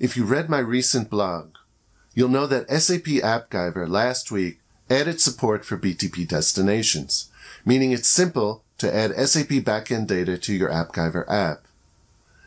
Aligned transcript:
If 0.00 0.16
you 0.16 0.24
read 0.24 0.48
my 0.48 0.60
recent 0.60 1.10
blog, 1.10 1.56
you'll 2.14 2.30
know 2.30 2.46
that 2.46 2.70
SAP 2.70 3.04
AppGyver 3.04 3.86
last 3.86 4.30
week 4.32 4.58
added 4.88 5.20
support 5.20 5.62
for 5.62 5.76
BTP 5.76 6.26
destinations, 6.26 7.30
meaning 7.66 7.92
it's 7.92 8.08
simple 8.08 8.64
to 8.78 8.92
add 8.92 9.14
SAP 9.28 9.48
backend 9.62 10.06
data 10.06 10.38
to 10.38 10.54
your 10.54 10.70
AppGyver 10.70 11.28
app. 11.28 11.66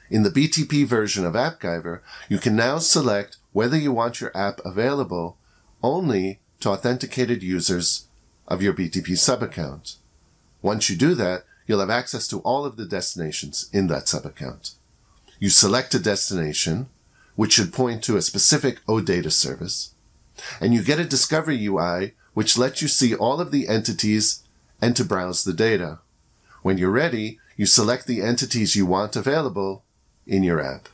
In 0.10 0.24
the 0.24 0.32
BTP 0.32 0.88
version 0.88 1.28
of 1.28 1.36
AppGyver, 1.36 2.00
you 2.28 2.39
can 2.39 2.55
now 2.55 2.79
select 2.79 3.38
whether 3.52 3.78
you 3.78 3.92
want 3.92 4.20
your 4.20 4.36
app 4.36 4.60
available 4.65 5.38
only 5.83 6.39
to 6.61 6.71
authenticated 6.71 7.43
users 7.43 8.07
of 8.47 8.64
your 8.64 8.74
BTP 8.74 9.10
subaccount. 9.11 9.97
Once 10.64 10.89
you 10.89 10.96
do 10.96 11.14
that, 11.14 11.43
you'll 11.68 11.82
have 11.82 11.92
access 11.92 12.28
to 12.29 12.39
all 12.39 12.65
of 12.65 12.78
the 12.78 12.86
destinations 12.88 13.70
in 13.71 13.86
that 13.88 14.06
subaccount. 14.06 14.74
You 15.38 15.51
select 15.51 15.93
a 15.93 16.00
destination, 16.00 16.89
which 17.36 17.54
should 17.54 17.73
point 17.73 18.04
to 18.04 18.18
a 18.18 18.21
specific 18.21 18.86
OData 18.86 19.32
service, 19.32 19.93
and 20.60 20.74
you 20.74 20.83
get 20.83 21.00
a 21.00 21.05
discovery 21.05 21.64
UI 21.65 22.14
which 22.33 22.57
lets 22.57 22.82
you 22.82 22.87
see 22.87 23.14
all 23.14 23.39
of 23.39 23.51
the 23.51 23.68
entities 23.68 24.43
and 24.82 24.96
to 24.96 25.05
browse 25.05 25.43
the 25.43 25.54
data. 25.54 26.00
When 26.61 26.77
you're 26.77 26.91
ready, 26.91 27.39
you 27.55 27.65
select 27.65 28.07
the 28.07 28.21
entities 28.21 28.75
you 28.75 28.86
want 28.86 29.15
available 29.15 29.83
in 30.25 30.43
your 30.43 30.61
app. 30.61 30.89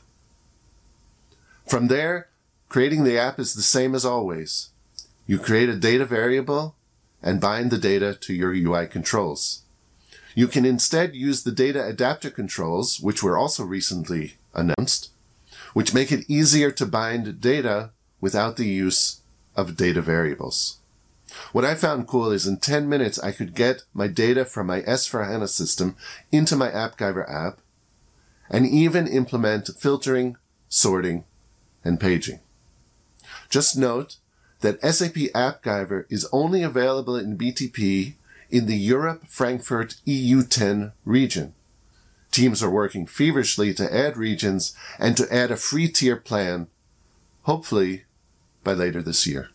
From 1.66 1.88
there, 1.88 2.28
creating 2.68 3.04
the 3.04 3.18
app 3.18 3.38
is 3.38 3.54
the 3.54 3.62
same 3.62 3.94
as 3.94 4.04
always. 4.04 4.70
You 5.26 5.38
create 5.38 5.68
a 5.68 5.76
data 5.76 6.04
variable 6.04 6.74
and 7.22 7.40
bind 7.40 7.70
the 7.70 7.78
data 7.78 8.14
to 8.14 8.34
your 8.34 8.52
UI 8.52 8.86
controls. 8.86 9.62
You 10.34 10.46
can 10.46 10.64
instead 10.64 11.14
use 11.14 11.42
the 11.42 11.52
data 11.52 11.84
adapter 11.84 12.30
controls, 12.30 13.00
which 13.00 13.22
were 13.22 13.36
also 13.36 13.64
recently 13.64 14.34
announced, 14.54 15.10
which 15.72 15.94
make 15.94 16.10
it 16.12 16.28
easier 16.28 16.70
to 16.70 16.86
bind 16.86 17.40
data 17.40 17.90
without 18.20 18.56
the 18.56 18.66
use 18.66 19.20
of 19.56 19.76
data 19.76 20.00
variables. 20.00 20.78
What 21.52 21.64
I 21.64 21.74
found 21.74 22.08
cool 22.08 22.32
is 22.32 22.46
in 22.46 22.58
10 22.58 22.88
minutes, 22.88 23.18
I 23.18 23.30
could 23.32 23.54
get 23.54 23.84
my 23.94 24.08
data 24.08 24.44
from 24.44 24.66
my 24.66 24.82
S/4HANA 24.82 25.48
system 25.48 25.96
into 26.32 26.56
my 26.56 26.70
AppGyver 26.70 27.28
app 27.30 27.60
and 28.50 28.66
even 28.66 29.06
implement 29.06 29.70
filtering, 29.78 30.36
sorting, 30.68 31.24
and 31.84 32.00
paging. 32.00 32.40
Just 33.48 33.76
note 33.76 34.16
that 34.60 34.80
SAP 34.82 35.30
AppGyver 35.32 36.04
is 36.10 36.28
only 36.32 36.62
available 36.62 37.16
in 37.16 37.38
BTP 37.38 38.14
in 38.50 38.66
the 38.66 38.76
Europe 38.76 39.28
Frankfurt 39.28 39.96
EU10 40.06 40.92
region. 41.04 41.54
Teams 42.30 42.62
are 42.62 42.70
working 42.70 43.06
feverishly 43.06 43.74
to 43.74 43.94
add 43.94 44.16
regions 44.16 44.74
and 44.98 45.16
to 45.16 45.32
add 45.34 45.50
a 45.50 45.56
free 45.56 45.88
tier 45.88 46.16
plan, 46.16 46.68
hopefully 47.42 48.04
by 48.62 48.72
later 48.72 49.02
this 49.02 49.26
year. 49.26 49.50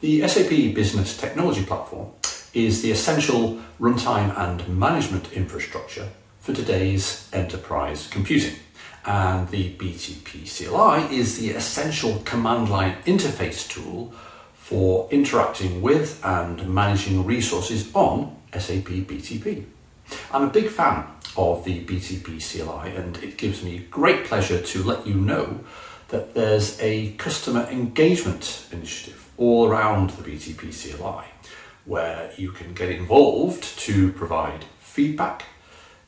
The 0.00 0.28
SAP 0.28 0.74
Business 0.74 1.16
Technology 1.16 1.64
Platform 1.64 2.10
is 2.52 2.82
the 2.82 2.90
essential 2.90 3.58
runtime 3.80 4.36
and 4.38 4.68
management 4.68 5.32
infrastructure 5.32 6.08
for 6.40 6.52
today's 6.52 7.28
enterprise 7.32 8.06
computing. 8.08 8.56
And 9.06 9.48
the 9.48 9.72
BTP 9.74 10.44
CLI 10.46 11.16
is 11.16 11.38
the 11.38 11.50
essential 11.50 12.20
command 12.24 12.68
line 12.68 12.96
interface 13.06 13.68
tool 13.68 14.12
for 14.66 15.06
interacting 15.12 15.80
with 15.80 16.20
and 16.24 16.68
managing 16.68 17.24
resources 17.24 17.88
on 17.94 18.36
SAP 18.52 18.88
BTP. 19.06 19.64
I'm 20.32 20.42
a 20.42 20.50
big 20.50 20.70
fan 20.70 21.04
of 21.36 21.64
the 21.64 21.84
BTP 21.84 22.40
CLI 22.42 22.96
and 22.96 23.16
it 23.18 23.38
gives 23.38 23.62
me 23.62 23.86
great 23.92 24.24
pleasure 24.24 24.60
to 24.60 24.82
let 24.82 25.06
you 25.06 25.14
know 25.14 25.60
that 26.08 26.34
there's 26.34 26.80
a 26.80 27.12
customer 27.12 27.60
engagement 27.70 28.66
initiative 28.72 29.30
all 29.36 29.68
around 29.68 30.10
the 30.10 30.28
BTP 30.28 30.72
CLI, 30.74 31.26
where 31.84 32.32
you 32.36 32.50
can 32.50 32.74
get 32.74 32.90
involved 32.90 33.62
to 33.78 34.10
provide 34.14 34.64
feedback, 34.80 35.44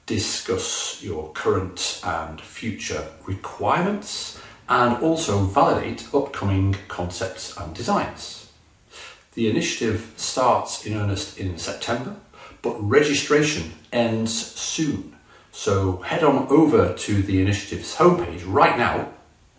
discuss 0.07 1.01
your 1.01 1.31
current 1.33 2.01
and 2.03 2.41
future 2.41 3.07
requirements, 3.25 4.41
and 4.69 5.01
also 5.01 5.45
validate 5.45 6.13
upcoming 6.13 6.75
concepts 6.89 7.57
and 7.57 7.73
designs. 7.73 8.48
The 9.39 9.49
initiative 9.49 10.15
starts 10.17 10.85
in 10.85 10.95
earnest 10.95 11.39
in 11.39 11.59
September, 11.59 12.17
but 12.61 12.77
registration 12.81 13.71
ends 13.93 14.35
soon. 14.35 15.15
So 15.53 15.99
head 15.99 16.25
on 16.25 16.49
over 16.49 16.93
to 16.93 17.23
the 17.23 17.41
initiative's 17.41 17.95
homepage 17.95 18.43
right 18.45 18.77
now 18.77 19.13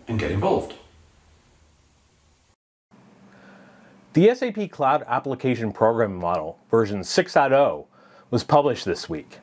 and 0.09 0.19
get 0.19 0.31
involved. 0.31 0.73
The 4.11 4.35
SAP 4.35 4.69
Cloud 4.69 5.05
Application 5.07 5.71
Programming 5.71 6.19
Model 6.19 6.59
version 6.69 6.99
6.0 6.99 7.85
was 8.31 8.43
published 8.43 8.83
this 8.83 9.07
week. 9.07 9.39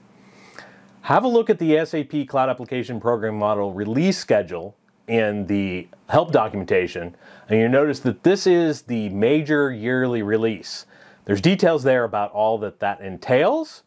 Have 1.00 1.24
a 1.24 1.28
look 1.28 1.48
at 1.48 1.58
the 1.58 1.82
SAP 1.82 2.28
Cloud 2.28 2.50
Application 2.50 3.00
Programming 3.00 3.40
Model 3.40 3.72
release 3.72 4.18
schedule 4.18 4.76
in 5.08 5.46
the 5.46 5.88
help 6.08 6.32
documentation, 6.32 7.14
and 7.48 7.58
you 7.60 7.68
notice 7.68 8.00
that 8.00 8.22
this 8.22 8.46
is 8.46 8.82
the 8.82 9.08
major 9.10 9.72
yearly 9.72 10.22
release. 10.22 10.86
There's 11.24 11.40
details 11.40 11.82
there 11.82 12.04
about 12.04 12.32
all 12.32 12.58
that 12.58 12.80
that 12.80 13.00
entails, 13.00 13.82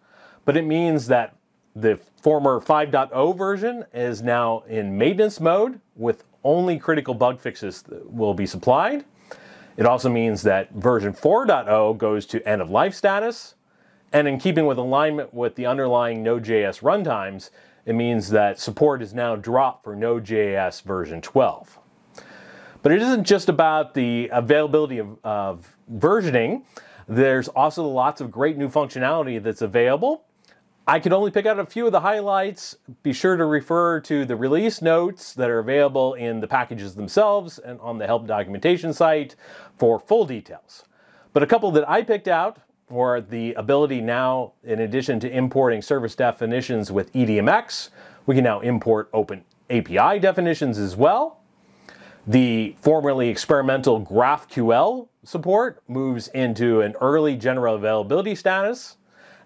but 0.45 0.57
it 0.57 0.65
means 0.65 1.07
that 1.07 1.35
the 1.75 1.99
former 2.21 2.59
5.0 2.59 3.37
version 3.37 3.85
is 3.93 4.21
now 4.21 4.63
in 4.67 4.97
maintenance 4.97 5.39
mode 5.39 5.79
with 5.95 6.23
only 6.43 6.77
critical 6.77 7.13
bug 7.13 7.39
fixes 7.39 7.81
that 7.83 8.11
will 8.11 8.33
be 8.33 8.45
supplied. 8.45 9.05
It 9.77 9.85
also 9.85 10.09
means 10.09 10.41
that 10.43 10.71
version 10.71 11.13
4.0 11.13 11.97
goes 11.97 12.25
to 12.27 12.45
end 12.47 12.61
of 12.61 12.69
life 12.69 12.93
status. 12.93 13.55
And 14.11 14.27
in 14.27 14.39
keeping 14.39 14.65
with 14.65 14.77
alignment 14.77 15.33
with 15.33 15.55
the 15.55 15.67
underlying 15.67 16.23
Node.js 16.23 16.81
runtimes, 16.81 17.51
it 17.89 17.93
means 17.93 18.29
that 18.29 18.59
support 18.59 19.01
is 19.01 19.13
now 19.13 19.35
dropped 19.35 19.83
for 19.83 19.95
Node.js 19.95 20.83
version 20.83 21.21
12. 21.21 21.79
But 22.81 22.91
it 22.91 23.01
isn't 23.01 23.25
just 23.25 23.49
about 23.49 23.93
the 23.93 24.29
availability 24.31 24.99
of, 24.99 25.17
of 25.23 25.77
versioning. 25.93 26.63
There's 27.07 27.49
also 27.49 27.85
lots 27.85 28.21
of 28.21 28.31
great 28.31 28.57
new 28.57 28.69
functionality 28.69 29.41
that's 29.41 29.61
available 29.61 30.25
I 30.89 30.99
could 30.99 31.13
only 31.13 31.29
pick 31.29 31.45
out 31.45 31.59
a 31.59 31.67
few 31.67 31.85
of 31.85 31.91
the 31.91 31.99
highlights. 31.99 32.75
Be 33.03 33.13
sure 33.13 33.37
to 33.37 33.45
refer 33.45 33.99
to 33.99 34.25
the 34.25 34.35
release 34.35 34.81
notes 34.81 35.33
that 35.33 35.47
are 35.47 35.59
available 35.59 36.15
in 36.15 36.39
the 36.39 36.47
packages 36.47 36.95
themselves 36.95 37.59
and 37.59 37.79
on 37.79 37.99
the 37.99 38.07
help 38.07 38.25
documentation 38.25 38.91
site 38.91 39.35
for 39.77 39.99
full 39.99 40.25
details. 40.25 40.85
But 41.31 41.43
a 41.43 41.45
couple 41.45 41.69
that 41.73 41.87
I 41.87 42.01
picked 42.01 42.27
out 42.27 42.57
were 42.89 43.21
the 43.21 43.53
ability 43.53 44.01
now, 44.01 44.53
in 44.63 44.81
addition 44.81 45.19
to 45.21 45.31
importing 45.31 45.81
service 45.81 46.15
definitions 46.15 46.91
with 46.91 47.11
EDMX, 47.13 47.89
we 48.25 48.35
can 48.35 48.43
now 48.43 48.59
import 48.59 49.09
open 49.13 49.43
API 49.69 50.19
definitions 50.19 50.77
as 50.77 50.95
well. 50.95 51.41
The 52.27 52.75
formerly 52.81 53.29
experimental 53.29 54.01
GraphQL 54.01 55.07
support 55.23 55.81
moves 55.87 56.27
into 56.29 56.81
an 56.81 56.95
early 57.01 57.35
general 57.35 57.75
availability 57.75 58.35
status 58.35 58.97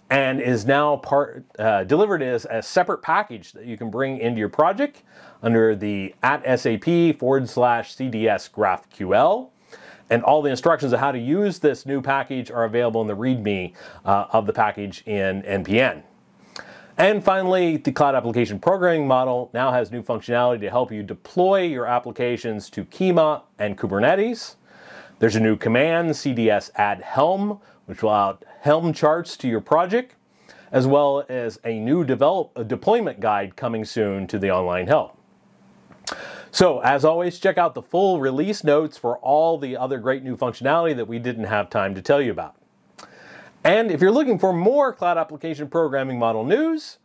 and 0.09 0.41
is 0.41 0.65
now 0.65 0.97
part 0.97 1.45
uh, 1.57 1.83
delivered 1.85 2.21
as 2.21 2.45
a 2.49 2.61
separate 2.61 3.01
package 3.01 3.51
that 3.53 3.65
you 3.65 3.77
can 3.77 3.89
bring 3.89 4.19
into 4.19 4.39
your 4.39 4.49
project 4.49 5.03
under 5.41 5.75
the 5.75 6.13
at 6.23 6.43
SAP 6.59 7.17
forward 7.17 7.49
slash 7.49 7.95
CDS 7.95 8.51
GraphQL. 8.51 9.49
And 10.09 10.23
all 10.23 10.41
the 10.41 10.49
instructions 10.49 10.93
of 10.93 10.99
how 10.99 11.11
to 11.11 11.19
use 11.19 11.59
this 11.59 11.85
new 11.85 12.01
package 12.01 12.51
are 12.51 12.65
available 12.65 13.01
in 13.01 13.07
the 13.07 13.15
README 13.15 13.73
uh, 14.05 14.25
of 14.31 14.45
the 14.45 14.53
package 14.53 15.03
in 15.05 15.41
npm. 15.43 16.03
And 16.97 17.23
finally, 17.23 17.77
the 17.77 17.91
Cloud 17.91 18.13
Application 18.13 18.59
Programming 18.59 19.07
Model 19.07 19.49
now 19.53 19.71
has 19.71 19.91
new 19.91 20.03
functionality 20.03 20.59
to 20.61 20.69
help 20.69 20.91
you 20.91 21.01
deploy 21.01 21.61
your 21.61 21.87
applications 21.87 22.69
to 22.69 22.85
Kyma 22.85 23.41
and 23.57 23.77
Kubernetes. 23.77 24.55
There's 25.17 25.35
a 25.35 25.39
new 25.39 25.55
command, 25.55 26.11
CDS 26.11 26.69
add 26.75 27.01
Helm, 27.01 27.59
which 27.85 28.03
will 28.03 28.13
add 28.13 28.37
Helm 28.61 28.93
charts 28.93 29.35
to 29.37 29.47
your 29.47 29.61
project, 29.61 30.15
as 30.71 30.85
well 30.85 31.25
as 31.29 31.59
a 31.63 31.79
new 31.79 32.03
develop, 32.03 32.51
a 32.55 32.63
deployment 32.63 33.19
guide 33.19 33.55
coming 33.55 33.85
soon 33.85 34.27
to 34.27 34.37
the 34.37 34.51
online 34.51 34.85
help. 34.85 35.17
So, 36.53 36.81
as 36.81 37.03
always, 37.03 37.39
check 37.39 37.57
out 37.57 37.73
the 37.73 37.81
full 37.81 38.19
release 38.19 38.63
notes 38.63 38.95
for 38.95 39.17
all 39.17 39.57
the 39.57 39.75
other 39.75 39.97
great 39.97 40.21
new 40.21 40.37
functionality 40.37 40.95
that 40.95 41.07
we 41.07 41.17
didn't 41.17 41.45
have 41.45 41.67
time 41.71 41.95
to 41.95 42.01
tell 42.01 42.21
you 42.21 42.29
about. 42.29 42.55
And 43.63 43.89
if 43.89 44.01
you're 44.01 44.11
looking 44.11 44.37
for 44.37 44.53
more 44.53 44.93
cloud 44.93 45.17
application 45.17 45.67
programming 45.67 46.19
model 46.19 46.45
news, 46.45 46.99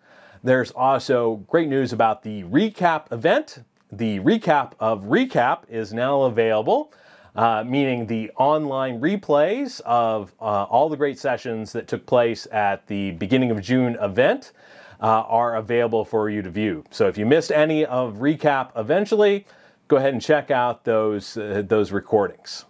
there's 0.44 0.70
also 0.72 1.36
great 1.48 1.70
news 1.70 1.94
about 1.94 2.22
the 2.22 2.42
reCAP 2.44 3.10
event. 3.10 3.64
The 3.90 4.20
recap 4.20 4.72
of 4.80 5.04
reCAP 5.04 5.60
is 5.70 5.94
now 5.94 6.24
available 6.24 6.92
uh, 7.38 7.62
meaning 7.64 8.04
the 8.04 8.30
online 8.36 9.00
replays 9.00 9.80
of 9.82 10.34
uh, 10.40 10.64
all 10.64 10.88
the 10.88 10.96
great 10.96 11.18
sessions 11.18 11.72
that 11.72 11.86
took 11.86 12.04
place 12.04 12.48
at 12.50 12.84
the 12.88 13.12
beginning 13.12 13.52
of 13.52 13.60
June 13.60 13.96
event. 14.00 14.50
Uh, 15.00 15.06
are 15.06 15.56
available 15.56 16.04
for 16.04 16.28
you 16.28 16.42
to 16.42 16.50
view. 16.50 16.84
So 16.90 17.08
if 17.08 17.18
you 17.18 17.26
missed 17.26 17.52
any 17.52 17.84
of 17.84 18.16
recap 18.16 18.70
eventually, 18.76 19.46
go 19.86 19.96
ahead 19.96 20.12
and 20.12 20.22
check 20.22 20.50
out 20.50 20.84
those, 20.84 21.36
uh, 21.36 21.62
those 21.66 21.92
recordings. 21.92 22.64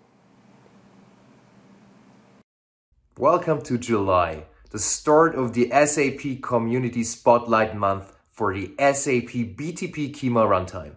Welcome 3.16 3.62
to 3.62 3.78
July, 3.78 4.44
the 4.70 4.78
start 4.78 5.34
of 5.34 5.52
the 5.52 5.70
SAP 5.70 6.40
Community 6.40 7.02
Spotlight 7.02 7.74
Month 7.74 8.16
for 8.30 8.54
the 8.54 8.68
SAP 8.78 9.32
BTP 9.56 10.12
Kyma 10.14 10.46
runtime. 10.46 10.96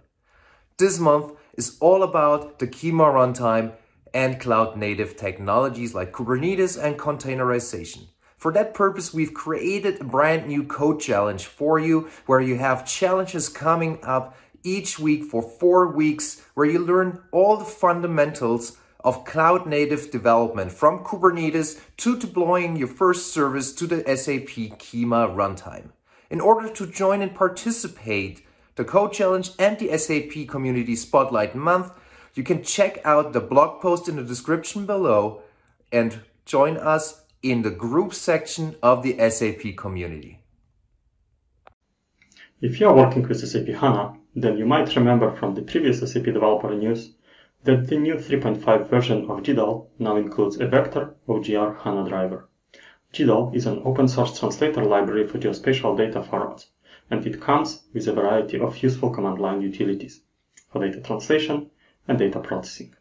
This 0.77 0.99
month 0.99 1.33
is 1.57 1.77
all 1.79 2.03
about 2.03 2.59
the 2.59 2.67
Kyma 2.67 3.11
runtime 3.11 3.73
and 4.13 4.39
cloud 4.39 4.77
native 4.77 5.17
technologies 5.17 5.95
like 5.95 6.11
Kubernetes 6.11 6.77
and 6.81 6.99
containerization. 6.99 8.07
For 8.41 8.51
that 8.53 8.73
purpose, 8.73 9.13
we've 9.13 9.35
created 9.35 10.01
a 10.01 10.03
brand 10.03 10.47
new 10.47 10.63
code 10.63 10.99
challenge 10.99 11.45
for 11.45 11.77
you 11.77 12.09
where 12.25 12.41
you 12.41 12.57
have 12.57 12.87
challenges 12.87 13.47
coming 13.47 13.99
up 14.01 14.35
each 14.63 14.97
week 14.97 15.25
for 15.25 15.43
four 15.43 15.89
weeks 15.89 16.41
where 16.55 16.65
you 16.65 16.79
learn 16.79 17.21
all 17.31 17.55
the 17.57 17.65
fundamentals 17.65 18.79
of 19.03 19.25
cloud 19.25 19.67
native 19.67 20.09
development 20.09 20.71
from 20.71 21.03
Kubernetes 21.03 21.79
to 21.97 22.17
deploying 22.17 22.77
your 22.77 22.87
first 22.87 23.31
service 23.31 23.71
to 23.73 23.85
the 23.85 23.99
SAP 24.17 24.79
Kyma 24.79 25.35
runtime. 25.35 25.91
In 26.31 26.41
order 26.41 26.67
to 26.67 26.87
join 26.87 27.21
and 27.21 27.35
participate 27.35 28.43
the 28.73 28.83
code 28.83 29.13
challenge 29.13 29.51
and 29.59 29.77
the 29.77 29.95
SAP 29.95 30.47
Community 30.47 30.95
Spotlight 30.95 31.53
Month, 31.53 31.91
you 32.33 32.41
can 32.41 32.63
check 32.63 32.97
out 33.05 33.33
the 33.33 33.39
blog 33.39 33.83
post 33.83 34.09
in 34.09 34.15
the 34.15 34.23
description 34.23 34.87
below 34.87 35.43
and 35.91 36.21
join 36.47 36.75
us 36.75 37.20
in 37.43 37.63
the 37.63 37.71
group 37.71 38.13
section 38.13 38.75
of 38.83 39.01
the 39.01 39.17
SAP 39.29 39.75
community. 39.75 40.39
If 42.61 42.79
you 42.79 42.87
are 42.87 42.95
working 42.95 43.27
with 43.27 43.39
SAP 43.39 43.67
HANA, 43.67 44.19
then 44.35 44.57
you 44.57 44.67
might 44.67 44.95
remember 44.95 45.35
from 45.35 45.55
the 45.55 45.63
previous 45.63 45.99
SAP 45.99 46.25
developer 46.25 46.71
news 46.75 47.15
that 47.63 47.87
the 47.87 47.97
new 47.97 48.15
3.5 48.15 48.87
version 48.87 49.29
of 49.29 49.41
GDAL 49.41 49.87
now 49.97 50.17
includes 50.17 50.59
a 50.59 50.67
vector 50.67 51.15
OGR 51.27 51.79
HANA 51.79 52.07
driver. 52.07 52.47
GDAL 53.13 53.55
is 53.55 53.65
an 53.65 53.81
open 53.85 54.07
source 54.07 54.39
translator 54.39 54.85
library 54.85 55.27
for 55.27 55.39
geospatial 55.39 55.97
data 55.97 56.21
formats, 56.21 56.67
and 57.09 57.25
it 57.25 57.41
comes 57.41 57.83
with 57.91 58.07
a 58.07 58.13
variety 58.13 58.59
of 58.59 58.81
useful 58.83 59.09
command 59.09 59.39
line 59.39 59.61
utilities 59.61 60.21
for 60.71 60.85
data 60.85 61.01
translation 61.01 61.71
and 62.07 62.19
data 62.19 62.39
processing. 62.39 62.93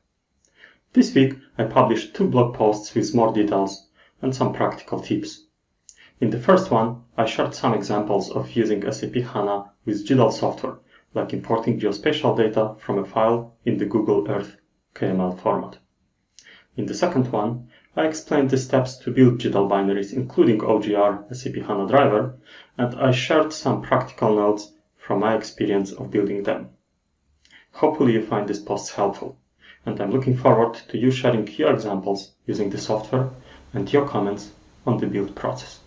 This 0.94 1.14
week, 1.14 1.34
I 1.58 1.64
published 1.64 2.14
two 2.14 2.26
blog 2.26 2.54
posts 2.54 2.94
with 2.94 3.14
more 3.14 3.32
details 3.34 3.86
and 4.22 4.34
some 4.34 4.52
practical 4.52 5.00
tips. 5.00 5.46
In 6.20 6.30
the 6.30 6.38
first 6.38 6.70
one, 6.70 7.02
I 7.16 7.24
shared 7.24 7.54
some 7.54 7.72
examples 7.72 8.30
of 8.30 8.50
using 8.54 8.90
SAP 8.92 9.14
HANA 9.14 9.70
with 9.86 10.06
GDAL 10.06 10.32
software, 10.32 10.78
like 11.14 11.32
importing 11.32 11.80
geospatial 11.80 12.36
data 12.36 12.74
from 12.78 12.98
a 12.98 13.04
file 13.04 13.54
in 13.64 13.78
the 13.78 13.86
Google 13.86 14.28
Earth 14.28 14.56
KML 14.94 15.38
format. 15.40 15.78
In 16.76 16.86
the 16.86 16.94
second 16.94 17.32
one, 17.32 17.68
I 17.96 18.06
explained 18.06 18.50
the 18.50 18.58
steps 18.58 18.98
to 18.98 19.10
build 19.10 19.38
GDAL 19.40 19.68
binaries, 19.68 20.12
including 20.12 20.60
OGR 20.60 21.34
SAP 21.34 21.54
HANA 21.54 21.88
driver, 21.88 22.38
and 22.76 22.94
I 22.94 23.10
shared 23.12 23.52
some 23.52 23.82
practical 23.82 24.36
notes 24.36 24.72
from 24.96 25.20
my 25.20 25.34
experience 25.34 25.92
of 25.92 26.10
building 26.10 26.42
them. 26.42 26.68
Hopefully 27.72 28.12
you 28.12 28.22
find 28.26 28.46
this 28.46 28.60
post 28.60 28.92
helpful, 28.94 29.38
and 29.86 29.98
I'm 30.00 30.10
looking 30.10 30.36
forward 30.36 30.74
to 30.88 30.98
you 30.98 31.10
sharing 31.10 31.48
your 31.48 31.72
examples 31.72 32.32
using 32.46 32.70
the 32.70 32.78
software 32.78 33.30
and 33.74 33.92
your 33.92 34.08
comments 34.08 34.50
on 34.86 34.98
the 34.98 35.06
build 35.06 35.34
process. 35.34 35.79